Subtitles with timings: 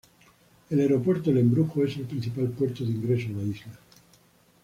[0.71, 3.77] El Aeropuerto El Embrujo es el principal puerto de ingreso a la isla.